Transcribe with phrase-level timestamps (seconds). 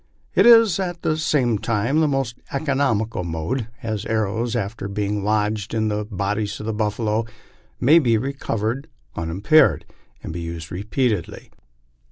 [0.33, 5.23] It is, at the same time, the most economical mode, as the arrows, after being
[5.23, 7.25] lodged in the bodies of the buffalo,
[7.79, 9.85] may be recovered unimpaired,
[10.23, 11.51] and be used repeatedly.